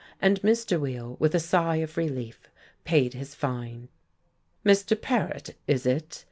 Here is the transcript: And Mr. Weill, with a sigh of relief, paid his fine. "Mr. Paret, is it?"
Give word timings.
And 0.19 0.41
Mr. 0.41 0.79
Weill, 0.79 1.15
with 1.19 1.35
a 1.35 1.39
sigh 1.39 1.75
of 1.75 1.95
relief, 1.95 2.49
paid 2.85 3.13
his 3.13 3.35
fine. 3.35 3.87
"Mr. 4.65 4.99
Paret, 4.99 5.55
is 5.67 5.85
it?" 5.85 6.19